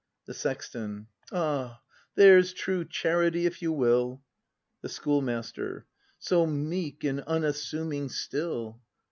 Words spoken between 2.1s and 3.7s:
there's true charity, if